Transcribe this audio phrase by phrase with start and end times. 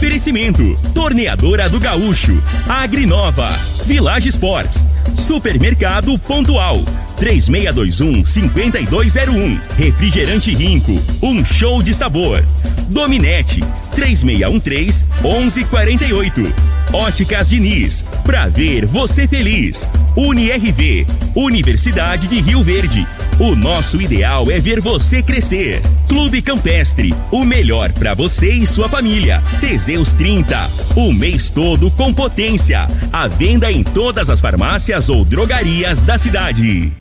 [0.00, 0.64] Oferecimento:
[0.94, 2.32] Torneadora do Gaúcho,
[2.66, 3.50] Agrinova,
[3.84, 6.82] Village Sports, Supermercado Pontual,
[7.20, 9.60] 3621-5201.
[9.76, 12.42] Refrigerante Rinco, um show de sabor.
[12.88, 13.62] Dominete,
[13.94, 16.69] 3613-1148.
[16.92, 19.88] Óticas Diniz, pra ver você feliz.
[20.16, 23.06] UniRV, Universidade de Rio Verde.
[23.38, 25.80] O nosso ideal é ver você crescer.
[26.08, 29.40] Clube Campestre, o melhor para você e sua família.
[29.60, 32.88] Teseus 30, o mês todo com potência.
[33.12, 36.92] A venda em todas as farmácias ou drogarias da cidade.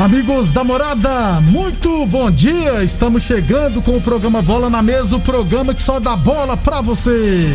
[0.00, 2.82] Amigos da morada, muito bom dia!
[2.82, 6.80] Estamos chegando com o programa Bola na Mesa o programa que só dá bola pra
[6.80, 7.46] você.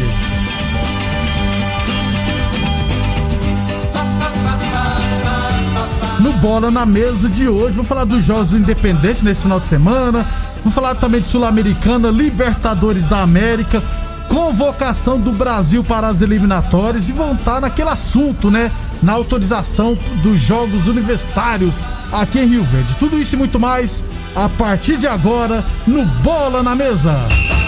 [6.20, 10.24] No Bola na Mesa de hoje, vou falar dos Jogos Independentes nesse final de semana,
[10.64, 13.82] vou falar também de Sul-Americana, Libertadores da América,
[14.30, 18.72] convocação do Brasil para as eliminatórias e vão estar naquele assunto, né?
[19.06, 22.98] Na autorização dos Jogos Universitários aqui em Rio Verde.
[22.98, 24.04] Tudo isso e muito mais
[24.36, 27.16] a partir de agora no Bola na Mesa.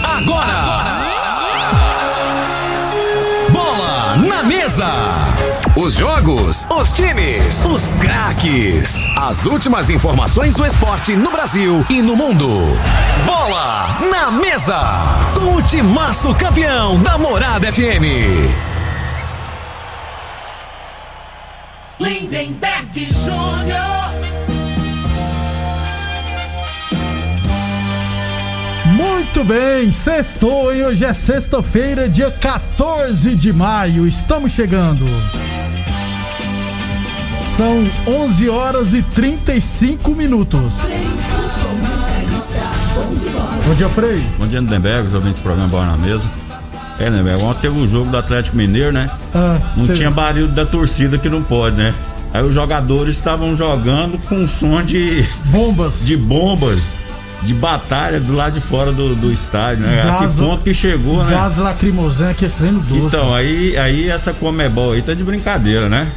[0.02, 0.98] Agora!
[3.52, 4.92] Bola na mesa!
[5.76, 9.06] Os jogos, os times, os craques.
[9.16, 12.48] As últimas informações do esporte no Brasil e no mundo.
[13.24, 14.80] Bola na mesa!
[15.36, 18.67] Com o timaço campeão da Morada FM.
[22.30, 24.12] Lindenberg Jr.
[28.94, 34.06] Muito bem, sextou e hoje é sexta-feira, dia 14 de maio.
[34.06, 35.04] Estamos chegando.
[37.42, 40.80] São 11 horas e 35 minutos.
[43.66, 44.22] Bom dia, Frei.
[44.38, 46.30] Bom dia, Lindenberg, os ouvintes do programa Bola na Mesa.
[46.98, 49.08] É, Lindenberg, ontem teve o jogo do Atlético Mineiro, né?
[49.34, 51.94] Ah, Não tinha barulho da torcida que não pode, né?
[52.32, 56.04] Aí os jogadores estavam jogando com som de, bombas.
[56.04, 56.86] de bombas,
[57.42, 60.02] de batalha do lado de fora do, do estádio, né?
[60.02, 61.30] A Gás- que ponto que chegou, né?
[61.30, 63.16] Gás lacrimogêneo aqui, estranho doce.
[63.16, 66.10] Então, aí, aí essa Comebol aí tá de brincadeira, né?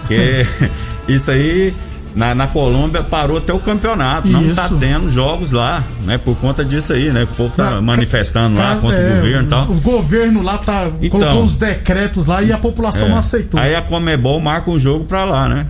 [0.00, 0.46] Porque
[1.06, 1.72] isso aí,
[2.16, 4.26] na, na Colômbia, parou até o campeonato.
[4.26, 4.76] Não tá Isso.
[4.78, 6.16] tendo jogos lá, né?
[6.18, 7.24] Por conta disso aí, né?
[7.24, 9.64] O povo tá Ca- manifestando lá contra é, o governo e tal.
[9.70, 11.20] O governo lá tá Então.
[11.20, 13.10] colocou uns decretos lá e a população É.
[13.10, 13.60] não aceitou.
[13.60, 15.66] Aí a Comebol marca um jogo pra lá, né?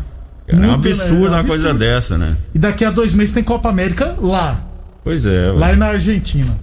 [0.49, 1.27] É um absurdo né?
[1.27, 2.37] É um uma coisa dessa, né?
[2.55, 4.61] E daqui a dois meses tem Copa América lá.
[5.03, 5.51] Pois é.
[5.51, 6.57] Lá e na Argentina.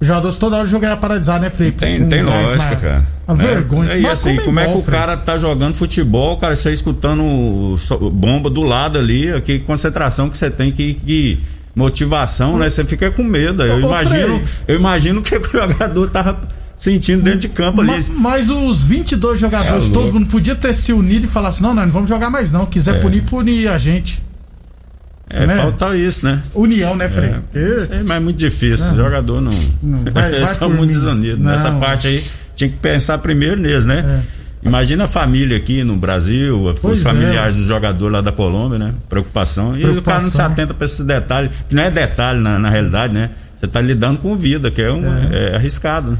[0.00, 1.72] Os jogadores toda hora jogaram paralisar, né, Frei?
[1.72, 3.06] Tem, Com tem lógica, na- cara.
[3.26, 3.44] A né?
[3.46, 3.96] vergonha.
[3.96, 4.96] E Mas assim, como é que bom, o Frei?
[4.98, 7.76] cara tá jogando futebol, cara, você escutando o
[8.10, 10.94] bomba do lado ali, que concentração que você tem que.
[10.94, 11.38] que
[11.74, 12.68] motivação, né?
[12.68, 13.62] Você fica com medo.
[13.62, 16.40] Eu ô, imagino, eu imagino o que o jogador tava
[16.76, 17.90] sentindo dentro de campo ali.
[17.90, 21.62] Ma- Mas os 22 jogadores, É todo mundo podia ter se unido e falar assim:
[21.62, 22.66] não, não, não vamos jogar mais não.
[22.66, 23.00] Quiser É.
[23.00, 24.22] punir, punir a gente.
[25.30, 25.56] É, né?
[25.56, 26.40] falta isso, né?
[26.54, 27.30] União, né, Frei?
[27.54, 28.92] É, mas é muito difícil.
[28.92, 29.52] O jogador não.
[29.82, 31.38] Não, vai- vai Eles são muito desunidos.
[31.38, 31.50] Não.
[31.50, 32.24] Nessa parte aí,
[32.56, 34.22] tinha que pensar primeiro neles, né?
[34.62, 37.08] Imagina a família aqui no Brasil, Pois os é.
[37.10, 38.94] familiares do jogador lá da Colômbia, né?
[39.08, 39.76] Preocupação.
[39.76, 40.46] E o cara não se Preocupação.
[40.46, 41.50] atenta pra esses detalhes.
[41.68, 43.30] que Não é detalhe na, na realidade, né?
[43.58, 45.54] Você tá lidando com vida, que é, um, é.
[45.56, 46.12] arriscado.
[46.12, 46.16] né?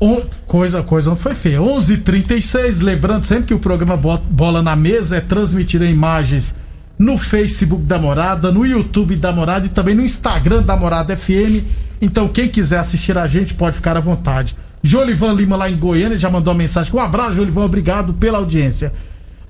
[0.00, 1.60] On- Coisa, coisa não foi feia.
[1.60, 6.54] 11:36 lembrando sempre que o programa Bo- Bola na Mesa é transmitido em imagens
[6.98, 11.62] no Facebook da Morada, no YouTube da Morada e também no Instagram da Morada FM.
[12.02, 14.56] Então, quem quiser assistir a gente pode ficar à vontade.
[14.82, 16.92] Jolivan Lima lá em Goiânia já mandou uma mensagem.
[16.94, 18.92] Um abraço, Jolivan, obrigado pela audiência.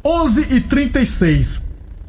[0.04, 1.60] 11:36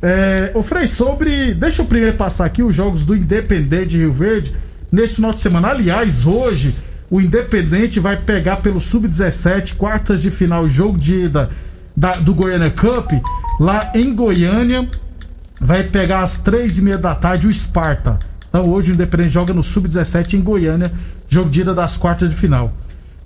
[0.01, 1.53] é, o Frei, sobre.
[1.53, 4.55] Deixa eu primeiro passar aqui os jogos do Independente de Rio Verde
[4.91, 5.69] nesse final de semana.
[5.69, 6.75] Aliás, hoje
[7.09, 11.49] o Independente vai pegar pelo Sub-17, quartas de final, jogo de ida
[11.97, 13.11] da- do Goiânia Cup,
[13.59, 14.87] lá em Goiânia.
[15.59, 18.17] Vai pegar às três e meia da tarde o Sparta.
[18.47, 20.91] Então hoje o Independente joga no Sub-17 em Goiânia,
[21.27, 22.73] jogo de ida das quartas de final.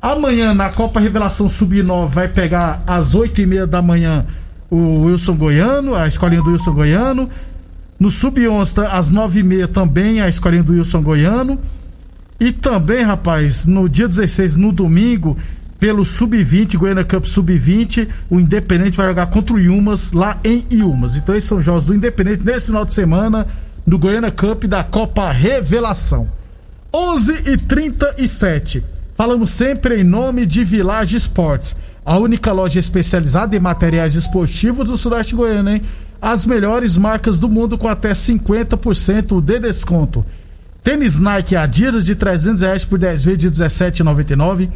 [0.02, 4.26] Amanhã na Copa Revelação Sub-9 vai pegar às oito e meia da manhã
[4.70, 7.30] o Wilson Goiano, a escolinha do Wilson Goiano.
[8.00, 11.60] No Sub-11 tá, às nove e meia também a escolinha do Wilson Goiano.
[12.40, 15.38] E também, rapaz, no dia 16, no domingo,
[15.84, 21.18] pelo Sub-20, Goiânia Cup Sub-20, o Independente vai jogar contra o Yumas lá em Yumas.
[21.18, 23.46] Então esses são os jogos do Independente nesse final de semana
[23.86, 26.30] do Goiânia Cup da Copa Revelação.
[26.94, 28.82] 11 e 37
[29.18, 31.76] Falamos sempre em nome de Village Esportes.
[32.06, 35.82] A única loja especializada em materiais esportivos do Sudeste Goiano, hein?
[36.22, 40.26] As melhores marcas do mundo com até 50% de desconto.
[40.82, 44.70] Tênis Nike Adidas de 300 reais por 10 vezes de 17,99.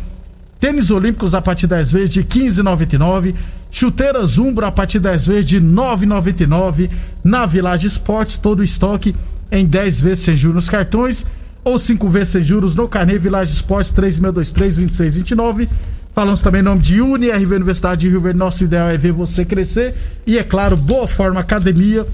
[0.60, 3.36] Tênis Olímpicos a partir 10 vezes de 15,99.
[3.70, 6.90] Chuteiras Umbro a partir 10 vezes de 9,99.
[7.24, 9.16] Na Village Esportes, todo o estoque
[9.52, 11.26] em 10 vezes sem juros nos cartões
[11.64, 15.70] ou 5 vezes sem juros no Carnê Village Esportes 3623-2629.
[16.14, 18.40] Falamos também em nome de UniRV Universidade de Rio Verde.
[18.40, 19.94] Nosso ideal é ver você crescer.
[20.26, 22.08] E é claro, Boa Forma Academia.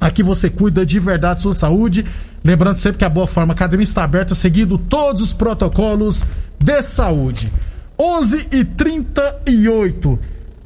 [0.00, 2.06] Aqui você cuida de verdade sua saúde.
[2.44, 6.24] Lembrando sempre que a Boa Forma Academia está aberta, seguindo todos os protocolos
[6.58, 7.50] de saúde.
[8.02, 10.18] 11 e 38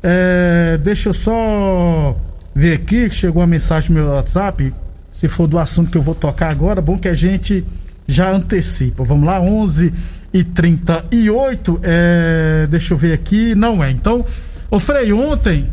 [0.02, 2.16] é, Deixa eu só
[2.54, 3.10] ver aqui.
[3.10, 4.72] Chegou uma mensagem no meu WhatsApp.
[5.10, 7.64] Se for do assunto que eu vou tocar agora, bom que a gente
[8.06, 9.04] já antecipa.
[9.04, 9.92] Vamos lá, 11
[10.32, 13.54] e 38 é, Deixa eu ver aqui.
[13.54, 13.90] Não é.
[13.90, 14.24] Então,
[14.70, 15.68] ô Frei, ontem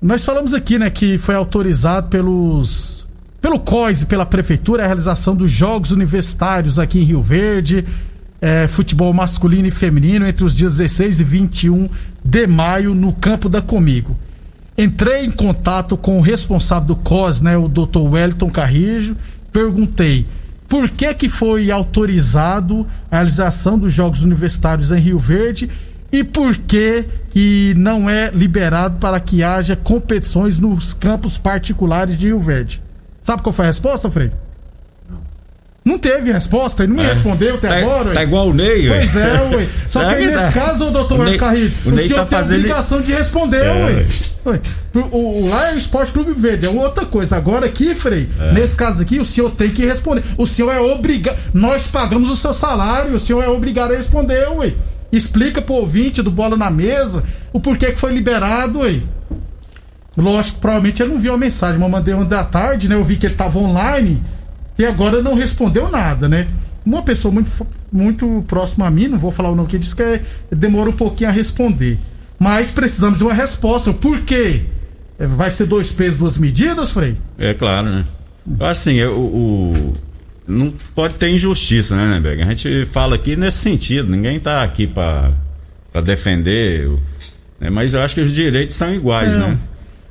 [0.00, 3.06] nós falamos aqui, né, que foi autorizado pelos
[3.40, 7.84] pelo COIS e pela prefeitura a realização dos jogos universitários aqui em Rio Verde,
[8.40, 11.88] é, futebol masculino e feminino entre os dias 16 e 21
[12.24, 14.16] de maio no campo da Comigo.
[14.76, 17.98] Entrei em contato com o responsável do COS, né, o Dr.
[17.98, 19.16] Wellington Carrijo,
[19.50, 20.26] perguntei
[20.68, 25.70] por que que foi autorizado a realização dos jogos universitários em Rio Verde
[26.12, 32.26] e por que que não é liberado para que haja competições nos campos particulares de
[32.26, 32.82] Rio Verde.
[33.22, 34.30] Sabe qual foi a resposta, Frei?
[35.86, 37.12] Não teve resposta, ele não me É.
[37.12, 38.10] respondeu até Tá- agora.
[38.12, 38.26] tá ué.
[38.26, 38.96] igual o Ney, ué.
[38.98, 39.68] Pois é, ué.
[39.86, 40.52] Só que aí nesse tá?
[40.52, 44.04] caso, doutor Hélio Carrijo, o o, senhor tá tem a obrigação de responder, É,
[44.44, 44.60] ué.
[45.12, 47.36] O, o- lá é o Esporte Clube Verde, é outra coisa.
[47.36, 48.52] Agora aqui, Frei, É.
[48.52, 50.24] nesse caso aqui, o senhor tem que responder.
[50.36, 51.38] O senhor é obrigado.
[51.54, 54.72] Nós pagamos o seu salário, o senhor é obrigado a responder, ué.
[55.12, 57.22] Explica pro ouvinte do Bola na Mesa
[57.52, 58.96] o porquê que foi liberado, ué.
[60.16, 62.94] Lógico, provavelmente ele não viu a mensagem, mas eu mandei ontem da tarde, né?
[62.96, 64.20] Eu vi que ele tava online
[64.78, 66.46] e agora não respondeu nada, né?
[66.84, 67.50] Uma pessoa muito,
[67.92, 70.92] muito próxima a mim, não vou falar o nome que disse que é, demora um
[70.92, 71.98] pouquinho a responder.
[72.38, 73.92] Mas precisamos de uma resposta.
[73.92, 74.62] Por quê?
[75.18, 77.16] É, Vai ser dois pesos, duas medidas, Frei?
[77.38, 78.04] É claro, né?
[78.60, 79.94] Assim, eu- o, o-
[80.46, 82.42] não pode ter injustiça, né, Neberg?
[82.42, 85.30] A gente fala aqui nesse sentido, ninguém tá aqui pra
[86.04, 86.88] defender,
[87.58, 87.70] né?
[87.70, 89.38] mas eu acho que os direitos são iguais, É.
[89.38, 89.58] né?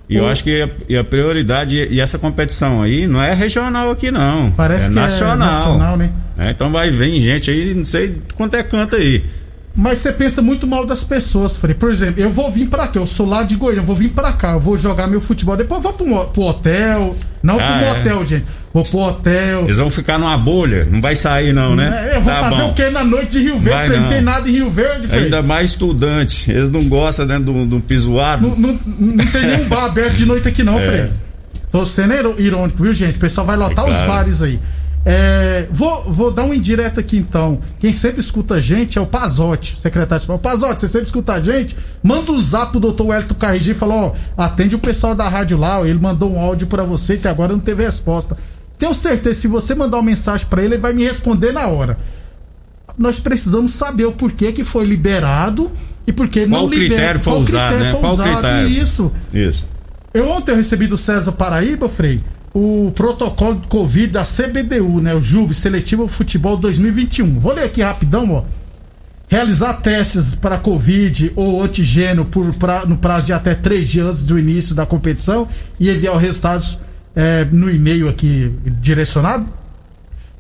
[0.08, 4.12] E eu acho que a, a prioridade, e essa competição aí não é regional aqui,
[4.12, 4.52] não.
[4.52, 5.38] Parece é que é nacional.
[5.38, 6.12] nacional, né?
[6.38, 9.24] É, então vai vir gente aí, não sei quanto é canto aí.
[9.78, 11.76] Mas você pensa muito mal das pessoas, Frei.
[11.76, 14.10] Por exemplo, eu vou vir pra cá, eu sou lá de Goiânia, eu vou vir
[14.10, 17.16] pra cá, eu vou jogar meu futebol, depois eu vou pro, hotel.
[17.44, 17.98] Não Ah, pro é.
[17.98, 18.46] motel, gente.
[18.74, 19.66] Vou pro hotel.
[19.66, 22.10] Eles vão ficar numa bolha, não vai sair não, né?
[22.12, 22.70] É, eu vou Tá fazer bom.
[22.70, 24.00] o que na noite de Rio Verde, Frei?
[24.00, 25.24] Não tem nada em Rio Verde, Frei.
[25.26, 28.48] Ainda mais estudante, eles não gostam né, do, do pisoado.
[28.48, 30.86] Não, não, não tem nenhum bar aberto de noite aqui, não, É.
[30.88, 31.08] Frei.
[31.72, 33.18] Tô sendo irônico, viu, gente?
[33.18, 34.12] O pessoal vai lotar É os claro.
[34.12, 34.58] bares aí.
[35.08, 37.60] É, vou, vou dar um indireto aqui então.
[37.80, 40.42] Quem sempre escuta a gente é o Pazotti, secretário de Esporte.
[40.42, 41.78] Pazotti, você sempre escuta a gente?
[42.02, 45.60] Manda um zap pro doutor Wellington Carrigi e fala: ó, atende o pessoal da rádio
[45.60, 45.80] lá.
[45.88, 48.36] Ele mandou um áudio pra você que agora não teve resposta.
[48.80, 51.98] Tenho certeza, se você mandar uma mensagem pra ele, ele vai me responder na hora.
[52.98, 55.72] Nós precisamos saber o porquê que foi liberado
[56.08, 56.88] e porquê Qual não libera.
[56.88, 58.00] critério foi Qual usado, critério né?
[58.00, 58.70] Qual usado, critério?
[58.70, 59.12] Isso.
[59.34, 59.70] Isso.
[60.14, 62.22] Eu ontem eu recebi do César Paraíba, Frei,
[62.56, 65.14] o protocolo de Covid da CBDU, né?
[65.14, 67.38] O JUB, Seletivo Futebol 2021.
[67.38, 68.44] Vou ler aqui rapidão, ó.
[69.28, 74.26] Realizar testes para Covid ou antigênio por, pra- no prazo de até três dias antes
[74.26, 76.80] do início da competição e enviar os resultados
[77.14, 79.46] é, no e-mail aqui direcionado.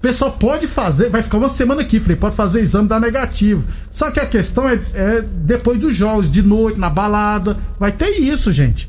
[0.01, 3.67] Pessoal pode fazer, vai ficar uma semana aqui, Frei, pode fazer exame da negativo.
[3.91, 8.09] Só que a questão é, é depois dos jogos, de noite, na balada, vai ter
[8.21, 8.87] isso, gente.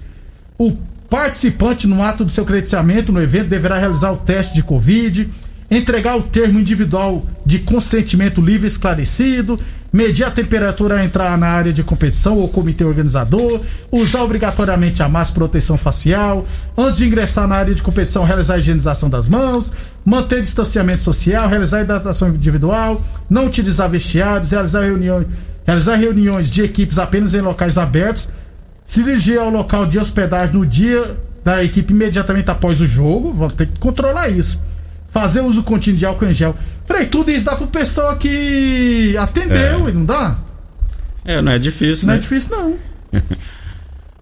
[0.59, 0.77] O
[1.09, 5.29] participante, no ato do seu credenciamento no evento, deverá realizar o teste de Covid,
[5.71, 9.57] entregar o termo individual de consentimento livre esclarecido,
[9.93, 13.61] medir a temperatura a entrar na área de competição ou comitê organizador,
[13.91, 16.47] usar obrigatoriamente a máscara proteção facial,
[16.77, 19.73] antes de ingressar na área de competição, realizar a higienização das mãos,
[20.05, 25.27] manter distanciamento social, realizar hidratação individual, não utilizar vestiários, realizar reuniões,
[25.67, 28.31] realizar reuniões de equipes apenas em locais abertos,
[28.87, 33.49] se dirigir ao local de hospedagem no dia da equipe imediatamente após o jogo, vão
[33.49, 34.59] ter que controlar isso.
[35.11, 36.55] Fazer uso contínuo de álcool em gel.
[36.85, 39.91] Frei, tudo isso dá pro pessoal que atendeu, É.
[39.91, 40.37] e não dá?
[41.25, 42.23] É, não é difícil, Não é né?
[42.23, 42.75] difícil, não.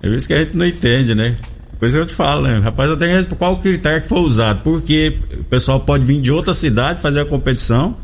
[0.02, 1.34] É isso que a gente não entende, né?
[1.72, 2.58] Depois eu te falo, né?
[2.58, 4.60] Rapaz, tenho qual critério que foi usado.
[4.62, 7.96] Porque o pessoal pode vir de outra cidade fazer a competição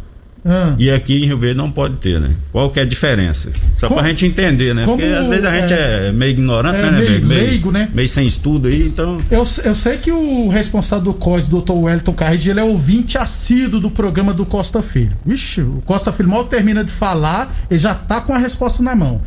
[0.45, 0.75] Ah.
[0.79, 2.31] E aqui em Rio Verde não pode ter, né?
[2.51, 3.51] Qual que é a diferença?
[3.75, 4.85] Só Como- pra gente entender, né?
[4.87, 7.27] Porque às vezes a gente é- é, meio ignorante, é né, meio Neberg?
[7.29, 7.89] leigo, né?
[7.93, 9.17] Meio sem estudo aí, então.
[9.31, 11.73] Eu, eu sei que o responsável do COS, Dr.
[11.73, 15.13] Wellington Carride, ele é ouvinte assíduo do programa do Costa Filho.
[15.27, 18.97] Vixe, o Costa Filho mal termina de falar, ele já tá com a resposta na
[18.97, 19.21] mão.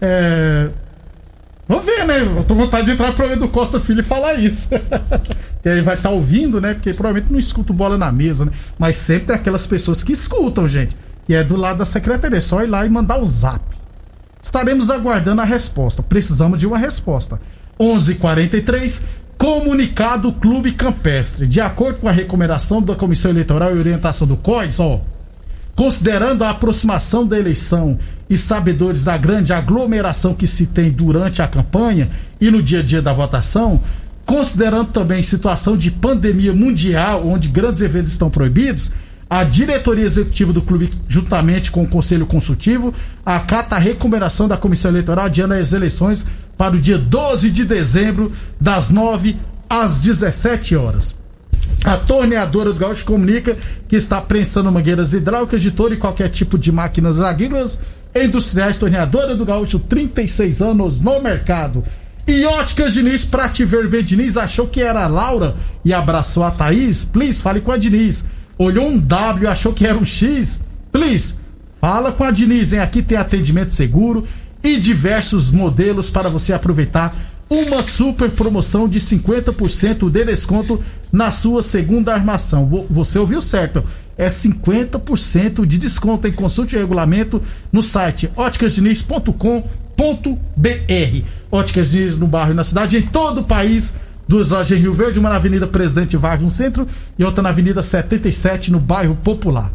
[0.00, 0.68] É.
[1.66, 2.20] Vamos ver, né?
[2.20, 4.68] Eu tô com vontade de entrar no programa do Costa Filho e falar isso.
[5.62, 6.74] que ele vai estar ouvindo, né?
[6.74, 8.52] Porque provavelmente não escuta bola na mesa, né?
[8.78, 10.96] Mas sempre tem aquelas pessoas que escutam, gente.
[11.26, 12.36] E é do lado da secretaria.
[12.36, 13.64] É só ir lá e mandar o zap.
[14.42, 16.02] Estaremos aguardando a resposta.
[16.02, 17.40] Precisamos de uma resposta.
[17.80, 19.02] 11:43
[19.38, 21.46] Comunicado Clube Campestre.
[21.46, 25.00] De acordo com a recomendação da Comissão Eleitoral e orientação do COIS, ó,
[25.74, 31.48] considerando a aproximação da eleição e sabedores da grande aglomeração que se tem durante a
[31.48, 32.08] campanha
[32.40, 33.80] e no dia a dia da votação,
[34.24, 38.92] considerando também situação de pandemia mundial, onde grandes eventos estão proibidos,
[39.28, 44.90] a diretoria executiva do clube, juntamente com o conselho consultivo, acata a recomendação da comissão
[44.90, 46.26] eleitoral adiando as eleições
[46.56, 49.36] para o dia 12 de dezembro, das 9
[49.68, 51.23] às 17 horas.
[51.84, 53.54] A torneadora do Gaúcho comunica
[53.86, 57.78] que está prensando mangueiras hidráulicas de todo e qualquer tipo de máquinas agrícolas
[58.14, 58.78] e industriais.
[58.78, 61.84] Torneadora do Gaúcho, 36 anos no mercado.
[62.26, 66.42] E Óticas Diniz, pra te ver bem, Diniz achou que era a Laura e abraçou
[66.42, 67.04] a Thaís?
[67.04, 68.24] Please, fale com a Diniz.
[68.56, 70.64] Olhou um W achou que era um X?
[70.90, 71.34] Please,
[71.82, 72.78] fala com a Diniz, hein?
[72.78, 74.26] Aqui tem atendimento seguro
[74.62, 77.14] e diversos modelos para você aproveitar
[77.54, 80.82] uma super promoção de 50% de desconto
[81.12, 82.66] na sua segunda armação.
[82.66, 83.82] Vo- Você ouviu certo?
[84.16, 87.42] É 50% de desconto em consulte o regulamento
[87.72, 91.22] no site óticasdiniz.com.br.
[91.50, 93.94] Óticas Diniz no bairro e na cidade, em todo o país.
[94.26, 97.50] Duas lojas em Rio Verde, uma na Avenida Presidente Vargas no centro e outra na
[97.50, 99.70] Avenida 77 no bairro Popular.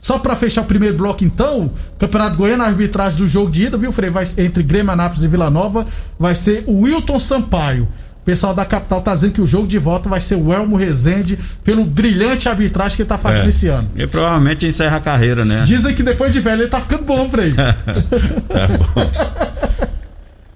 [0.00, 3.76] Só pra fechar o primeiro bloco, então, Campeonato Goiano, a arbitragem do jogo de ida,
[3.76, 4.08] viu, Frei?
[4.10, 5.84] Vai, entre Grêmio, Anápolis e Vila Nova,
[6.18, 7.84] vai ser o Wilton Sampaio.
[7.84, 10.76] O pessoal da capital tá dizendo que o jogo de volta vai ser o Elmo
[10.76, 13.48] Rezende, pelo brilhante arbitragem que ele tá fazendo É.
[13.48, 13.90] esse ano.
[13.96, 15.62] E provavelmente encerra a carreira, né?
[15.66, 17.52] Dizem que depois de velho ele tá ficando bom, Frei.
[18.48, 19.10] Tá bom.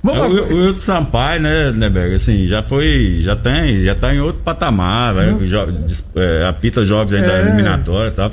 [0.03, 0.53] Vamos É.
[0.53, 5.15] O, Wilton Sampaio, né, Neberg, assim, já foi, já tem, já tá em outro patamar,
[5.15, 5.73] vai, jo-
[6.17, 7.35] é, apita jogos ainda Uhum.
[7.35, 7.41] É.
[7.41, 8.31] eliminatória e tal.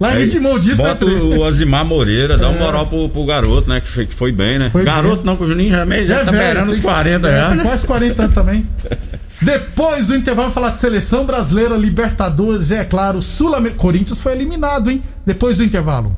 [0.00, 1.16] Lá em Aí Edmond disse, né, Bota Frei?
[1.38, 2.48] o, Azimar Moreira, dá É.
[2.50, 4.70] uma moral pro, pro garoto, né, que foi, que foi bem, né?
[4.70, 5.24] Foi garoto bem.
[5.26, 7.36] não, que o Juninho já, meio- já É tá velho, beirando os tem- 40 é,
[7.40, 7.62] já, né?
[7.64, 8.66] Quase 40 anos também.
[9.42, 13.80] Depois do intervalo, falar de seleção brasileira, Libertadores e, é claro, Sul-Americano.
[13.80, 15.02] Corinthians foi eliminado, hein?
[15.26, 16.16] Depois do intervalo.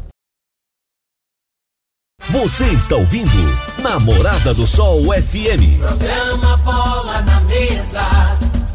[2.31, 3.31] Você está ouvindo
[3.83, 5.79] Namorada do Sol FM.
[5.81, 8.03] Programa Bola na Mesa,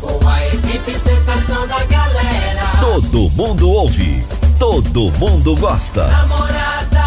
[0.02, 2.66] com a equipe sensação da galera.
[2.82, 4.24] Todo mundo ouve,
[4.60, 6.08] todo mundo gosta.
[6.08, 7.02] Namorada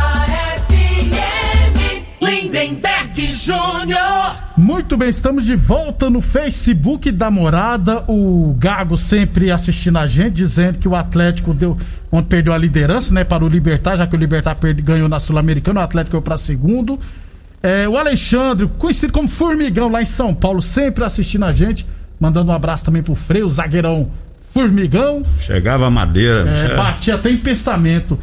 [0.68, 4.36] FM, Lindenberg Júnior.
[4.56, 8.04] Muito bem, estamos de volta no Facebook da Morada.
[8.08, 11.76] O Gago sempre assistindo a gente, dizendo que o Atlético deu,
[12.10, 15.20] onde perdeu a liderança, né, para o Libertar, já que o Libertar perde- ganhou na
[15.20, 16.98] Sul-Americana, o Atlético foi para segundo.
[17.62, 21.86] É, o Alexandre, conhecido como Formigão lá em São Paulo, sempre assistindo a gente,
[22.20, 24.10] mandando um abraço também pro Freio, o zagueirão
[24.62, 25.22] Formigão.
[25.38, 26.48] Chegava a madeira.
[26.48, 28.18] É, é, batia até em pensamento.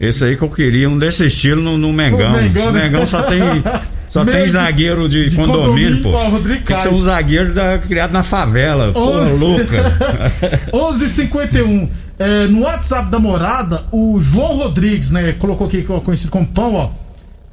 [0.00, 2.32] Esse aí que eu queria, um desse estilo no, no Mengão.
[2.32, 2.84] No Mengão, O né?
[2.84, 3.40] Mengão só tem,
[4.08, 6.10] só tem zagueiro de, de condomínio, condomínio, pô.
[6.10, 9.94] o Rodrigo Tem que ser um zagueiro da- criado na favela, pô, louca.
[10.72, 16.74] 11:51 é, no WhatsApp da morada, o João Rodrigues, né, colocou aqui conhecido como Pão,
[16.74, 16.88] ó,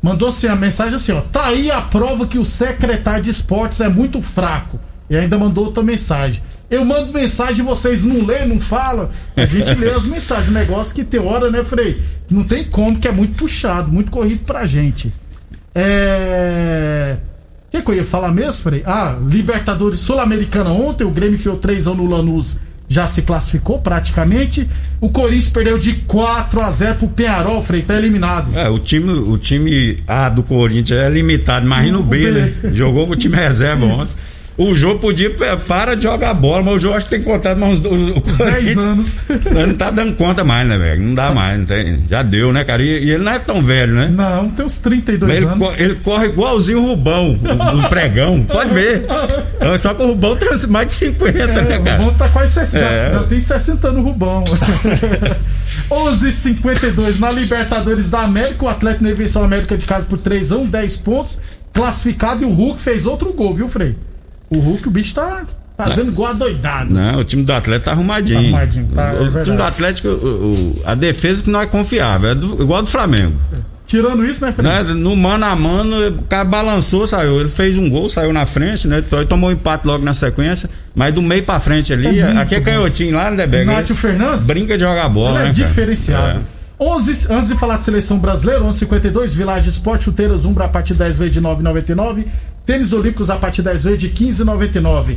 [0.01, 3.81] mandou assim a mensagem assim, ó, tá aí a prova que o secretário de esportes
[3.81, 4.79] é muito fraco.
[5.07, 6.41] E ainda mandou outra mensagem.
[6.69, 9.09] Eu mando mensagem e vocês não lêem, não falam.
[9.35, 10.51] A gente lê as mensagens.
[10.53, 12.01] Negócio que tem hora, né, Frei?
[12.29, 15.11] Não tem como, que é muito puxado, muito corrido pra gente.
[15.73, 17.17] É.
[17.67, 18.83] O que, que eu ia falar mesmo, Frei?
[18.85, 22.57] Ah, Libertadores Sul-Americana ontem, o Grêmio enfiou 3 anos no Lanús,
[22.87, 24.67] já se classificou praticamente.
[25.01, 28.57] O Corinthians perdeu de 4 a 0 pro Penharol, Frei, tá eliminado.
[28.57, 32.31] É, o time, o time A do Corinthians é limitado, imagina o B, B.
[32.31, 32.53] né?
[32.73, 34.15] Jogou com o time reserva ontem.
[34.57, 37.57] O jogo podia é, para de jogar bola, mas o jogo acho que tem contrato
[37.59, 39.17] mais uns o, o Uns 10 Corinthians anos.
[39.67, 41.01] não tá dando conta mais, né, velho?
[41.01, 42.81] Não dá mais, não tem, já deu, né, cara?
[42.81, 44.07] E, e ele não é tão velho, né?
[44.09, 45.59] Não, tem uns 32 Mas ele, anos.
[45.67, 49.05] co- ele corre igualzinho o Rubão, o, o pregão, pode ver.
[49.77, 51.97] Só que o Rubão tem mais de 50, É, né, o cara?
[51.97, 53.11] Rubão tá quase 60, já, É.
[53.11, 54.43] já tem 60 anos o Rubão.
[55.91, 60.51] 11:52 na Libertadores da América, o Atlético Mineiro venceu a América de Cali por 3
[60.53, 61.39] a 1, 10 pontos,
[61.73, 63.95] classificado e o Hulk fez outro gol, viu, Frei?
[64.55, 65.43] O Hulk, o bicho tá
[65.77, 66.93] Fazendo igual a doidado.
[66.93, 68.39] Não, o time do Atlético tá arrumadinho.
[68.39, 71.61] Tá arrumadinho, tá, é o, o time do Atlético, o- o- a defesa que não
[71.61, 73.33] é confiável, é do- igual a do Flamengo.
[73.85, 74.67] Tirando isso, né, Fred?
[74.67, 74.93] Né?
[74.93, 77.41] No mano a mano, o cara balançou, saiu.
[77.41, 79.03] Ele fez um gol, saiu na frente, né?
[79.11, 80.69] Ele tomou um empate logo na sequência.
[80.95, 82.65] Mas do meio pra frente ali, É aqui é bom.
[82.65, 83.69] canhotinho lá, né, Bega?
[83.71, 84.47] Nátio Fernandes?
[84.47, 85.55] Brinca de jogar bola, Ele é né?
[85.55, 85.67] cara?
[85.67, 86.39] diferenciado.
[86.79, 90.99] 11, antes de falar de seleção brasileira, 11:52 Village Esporte, chuteiras Umbra a partir de
[90.99, 92.25] 10 vezes de 9,99.
[92.65, 95.15] Tênis Olímpicos a partir 10 vezes de 15,99.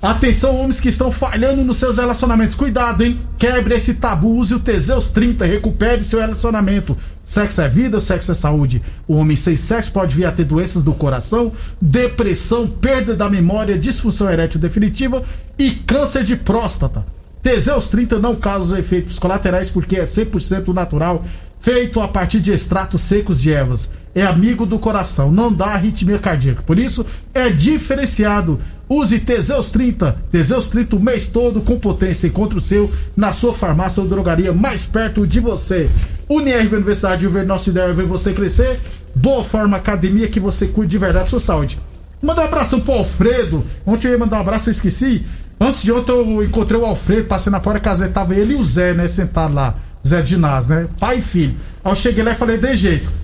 [0.00, 2.54] Atenção, homens que estão falhando nos seus relacionamentos.
[2.54, 3.18] Cuidado, hein?
[3.38, 6.96] Quebre esse tabu, use o Teseus 30, recupere seu relacionamento.
[7.22, 8.82] Sexo é vida, sexo é saúde.
[9.08, 13.78] O homem sem sexo pode vir a ter doenças do coração, depressão, perda da memória,
[13.78, 15.22] disfunção erétil definitiva
[15.58, 17.06] e câncer de próstata.
[17.42, 21.24] Teseus 30 não causa efeitos colaterais porque é 100% natural,
[21.60, 23.90] feito a partir de extratos secos de ervas.
[24.14, 26.62] É amigo do coração, não dá arritmia cardíaca.
[26.62, 27.04] Por isso,
[27.34, 28.60] é diferenciado.
[28.88, 30.16] Use Teseus 30.
[30.30, 32.28] Teseus 30 o mês todo com potência.
[32.28, 35.88] Encontre o seu na sua farmácia ou drogaria mais perto de você.
[36.28, 38.78] Unirv Universidade de Rio Verde, nossa ideia é ver você crescer.
[39.14, 41.78] Boa Forma Academia que você cuide de verdade da sua saúde.
[42.22, 43.64] Mandar um abração pro Alfredo.
[43.86, 45.26] Ontem eu ia mandar um abraço, eu esqueci.
[45.60, 48.64] Antes de ontem eu encontrei o Alfredo, passei na porta casa, tava ele e o
[48.64, 49.74] Zé, né, sentado lá.
[50.06, 50.86] Zé Dinás, né?
[51.00, 51.54] Pai e filho.
[51.82, 53.23] Aí eu cheguei lá e falei, de jeito.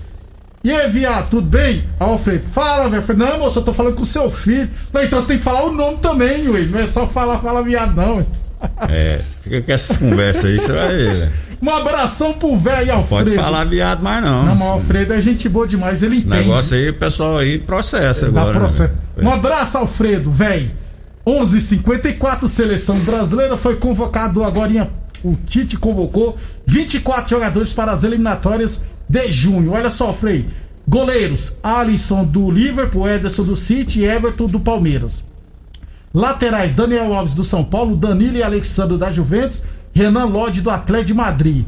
[0.63, 1.83] E aí, viado, tudo bem?
[1.99, 3.01] Alfredo, fala, velho.
[3.01, 4.69] Falei, não, moço, eu tô falando com o seu filho.
[4.91, 6.61] Falei, então você tem que falar o nome também, ué.
[6.69, 8.25] Não é só falar, fala viado, não, ué.
[8.89, 11.13] É, fica com essas conversas aí que você vai ver.
[11.15, 11.31] né?
[11.63, 13.25] Um abração pro velho Alfredo.
[13.25, 14.45] Pode falar viado, mas não.
[14.45, 16.43] Não, mas o Alfredo é gente boa demais, ele Esse entende.
[16.45, 18.59] negócio aí, o pessoal aí processa Dá agora.
[18.59, 18.99] processo.
[19.17, 19.27] né?
[19.27, 20.69] Um abraço, Alfredo, velho.
[21.25, 24.89] 11:54 seleção brasileira foi convocado agora.
[25.23, 26.35] O Tite convocou
[26.65, 29.73] 24 jogadores para as eliminatórias de junho.
[29.73, 30.47] Olha só, Frei.
[30.87, 35.23] Goleiros: Alisson do Liverpool, Ederson do City e Everton do Palmeiras.
[36.13, 41.07] Laterais: Daniel Alves do São Paulo, Danilo e Alexandre da Juventus, Renan Lodge do Atlético
[41.07, 41.65] de Madrid.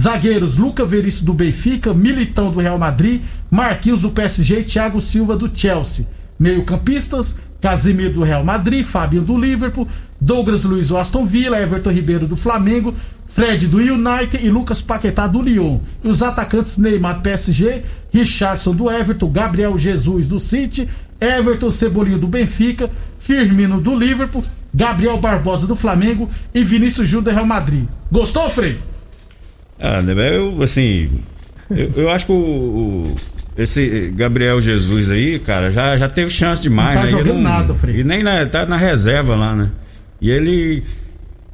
[0.00, 5.36] Zagueiros: Luca Verício do Benfica, Militão do Real Madrid, Marquinhos do PSG e Thiago Silva
[5.36, 6.06] do Chelsea.
[6.38, 9.86] Meio-campistas: Casimiro do Real Madrid, Fabinho do Liverpool,
[10.20, 12.94] Douglas Luiz do Aston Villa, Everton Ribeiro do Flamengo,
[13.36, 15.78] Fred do United e Lucas Paquetá do Lyon.
[16.02, 20.88] E os atacantes Neymar do PSG, Richardson do Everton, Gabriel Jesus do City,
[21.20, 24.42] Everton Cebolinha do Benfica, Firmino do Liverpool,
[24.74, 27.84] Gabriel Barbosa do Flamengo e Vinícius Júnior do Real Madrid.
[28.10, 28.78] Gostou, Frei?
[29.78, 31.10] Ah, né, eu, assim,
[31.70, 33.16] eu, eu acho que o, o-
[33.58, 37.10] esse Gabriel Jesus aí, cara, já, já teve chance demais, Não tá né?
[37.10, 38.00] jogando Ele nada, Frei.
[38.00, 39.70] E nem na, tá na reserva lá, né?
[40.22, 40.82] E ele.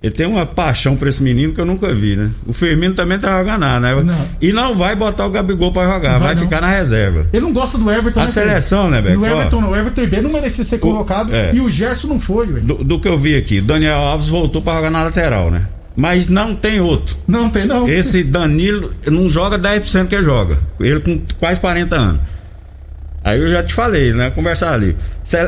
[0.02, 2.28] Ele tem uma paixão por esse menino que eu nunca vi, né?
[2.44, 4.02] O Firmino também tá jogando nada, né?
[4.02, 4.26] Não.
[4.40, 7.26] E não vai botar o Gabigol pra jogar, Vai vai, ficar na reserva.
[7.32, 9.20] Ele não gosta do Everton, A né, seleção, né, Beco?
[9.20, 9.26] O.
[9.26, 9.62] Everton.
[9.64, 11.54] O Everton Ribeiro não merecia ser convocado é.
[11.54, 12.60] e o Gerson não foi, ué.
[12.60, 15.62] Do, do que eu vi aqui, Daniel Alves voltou pra jogar na lateral, né?
[15.94, 17.14] Mas não tem outro.
[17.28, 17.86] Não tem, não.
[17.88, 20.58] Esse Danilo não joga 10% que joga.
[20.80, 22.20] Ele com quase 40 anos.
[23.22, 24.30] Aí eu já te falei, né?
[24.30, 24.96] Conversar ali.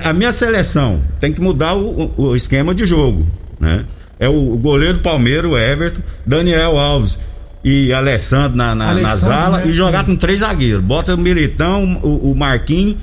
[0.05, 3.27] A minha seleção tem que mudar o, o- o esquema de jogo,
[3.59, 3.85] né?
[4.19, 7.19] É o, o goleiro do Palmeiras, o Everton, Daniel Alves
[7.65, 9.63] e Alessandro na, na, na né?
[9.67, 10.85] e jogar com três zagueiros.
[10.85, 12.97] Bota o Militão, o, o Marquinhos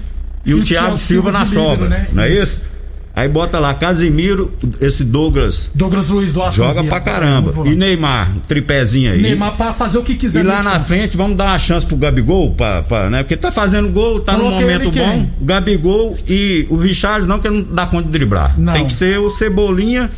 [0.45, 2.07] e, E o o Thiago Thiago Silva Silva na sobra, né?
[2.13, 2.71] não é Isso.
[3.13, 7.53] Aí bota lá Casimiro, esse Douglas Douglas Luiz do Aston joga pra caramba.
[7.67, 7.75] E.
[7.75, 9.21] Neymar, tripézinho aí.
[9.21, 10.39] Neymar pra fazer o que quiser.
[10.39, 13.21] E lá na frente, vamos dar uma chance pro Gabigol, pra, pra, né?
[13.21, 15.29] Porque tá fazendo gol, tá num momento bom.
[15.41, 18.57] O Gabigol e o Richard não, que não dá conta de driblar.
[18.57, 18.71] Não.
[18.73, 20.09] Tem que ser o Cebolinha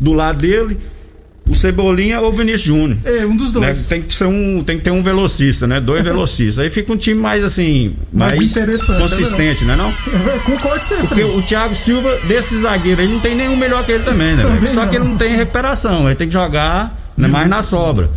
[0.00, 0.78] do lado dele,
[1.48, 2.98] o Cebolinha ou o Vinícius Júnior.
[3.04, 3.66] É, um dos Né?
[3.66, 3.86] dois.
[3.86, 5.80] Tem que ser um, tem que ter um velocista, né?
[5.80, 6.58] Dois velocistas.
[6.64, 9.92] Aí fica um time mais assim, Mais mais, interessante, consistente, né não?
[10.32, 11.08] Eu concordo sempre.
[11.08, 14.42] Porque o Thiago Silva, desse zagueiro aí, não tem nenhum melhor que ele também, né?
[14.42, 14.66] Também?
[14.66, 14.88] Só não.
[14.88, 18.08] que ele não tem recuperação, ele tem que jogar né, mais na sobra.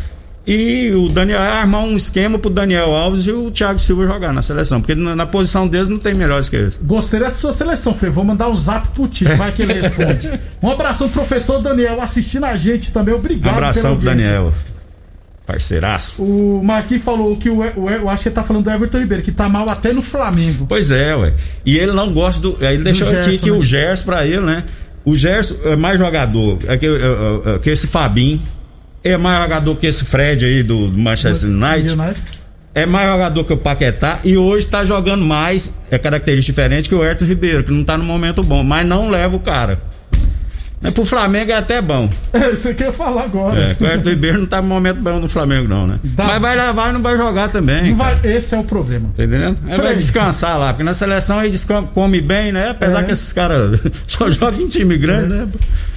[0.47, 4.31] E o Daniel é armar um esquema pro Daniel Alves e o Thiago Silva jogar
[4.31, 4.79] na seleção.
[4.79, 6.79] Porque na, na posição deles não tem melhores que eles.
[6.83, 8.11] Gostei dessa sua seleção, Frei.
[8.11, 10.31] Vou mandar um zap pro Tite, vai que ele responde.
[10.61, 13.13] Um abração, professor Daniel, assistindo a gente também.
[13.13, 13.55] Um Obrigado.
[13.55, 14.05] abração pela pro.
[14.05, 14.53] Daniel.
[15.47, 16.23] Parceiraço.
[16.23, 19.23] O Marquinhos falou que o, o, eu acho que ele tá falando do Everton Ribeiro,
[19.23, 20.65] que tá mal até no Flamengo.
[20.67, 21.33] Pois é, ué.
[21.63, 22.57] E ele não gosta do.
[22.61, 23.57] Aí ele deixou aqui Gerson, que né?
[23.57, 24.63] o Gerson pra ele, né?
[25.03, 28.41] O Gerson é mais jogador é que, é, é, que esse Fabinho.
[29.05, 31.93] É mais jogador que esse Fred aí do Manchester United.
[31.93, 32.21] United.
[32.73, 36.95] é mais jogador que o Paquetá e hoje tá jogando mais, é característica diferente que
[36.95, 39.79] o Herto Ribeiro, que não tá no momento bom, mas não leva o cara.
[40.85, 42.07] Mas pro Flamengo é até bom.
[42.33, 43.59] É, isso que eu ia falar agora.
[43.59, 45.99] É, o Everton Ribeiro não tá no momento bom no Flamengo, não, né?
[46.03, 46.25] Dá.
[46.25, 47.93] Mas vai levar e não vai jogar também.
[47.95, 49.09] Vai- esse é o problema.
[49.15, 49.57] Tá entendendo?
[49.67, 52.69] Aí vai descansar lá, porque na seleção aí descam- come bem, né?
[52.69, 53.03] Apesar É.
[53.03, 55.47] que esses caras só jogam em time grande, né?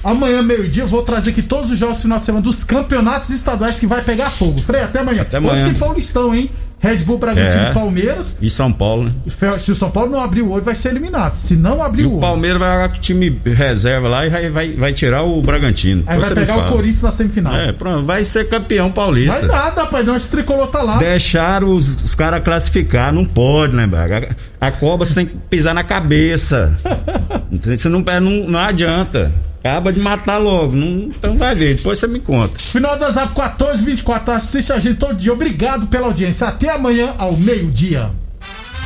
[0.02, 3.78] Amanhã, meio-dia, eu vou trazer aqui todos os jogos final de semana dos campeonatos estaduais
[3.78, 4.58] que vai pegar fogo.
[4.60, 5.22] Frei, até amanhã.
[5.22, 5.64] Até Hoje amanhã.
[5.64, 6.50] tem Paulistão, hein?
[6.80, 7.70] Red Bull, Bragantino É.
[7.70, 8.38] e Palmeiras.
[8.40, 9.10] E São Paulo, né?
[9.58, 11.34] Se o São Paulo não abrir o olho, vai ser eliminado.
[11.34, 14.26] Se não abrir E o o olho, Palmeiras vai jogar com o time reserva lá
[14.26, 16.04] e vai, vai, vai tirar o Bragantino.
[16.06, 16.70] aí vai pegar o.
[16.70, 17.54] Corinthians na semifinal.
[17.56, 19.46] É, pronto, vai ser campeão Vai paulista.
[19.46, 20.06] nada, rapaz.
[20.06, 20.98] Não, esse tricolor tá lá.
[20.98, 24.36] Deixaram os, os caras classificar, não pode, né, Braga?
[24.60, 26.76] A, a cobra você tem que pisar na cabeça.
[27.50, 29.32] Você não, não, não adianta.
[29.68, 30.74] Acaba de matar logo.
[30.74, 32.58] Não, então vai ver, depois você me conta.
[32.58, 34.32] Final da Zap 1424.
[34.32, 35.32] Assiste a gente todo dia.
[35.32, 36.48] Obrigado pela audiência.
[36.48, 38.10] Até amanhã ao meio-dia.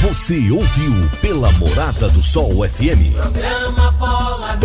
[0.02, 3.14] Você ouviu pela Morada do Sol FM.
[3.14, 4.56] Programa Bola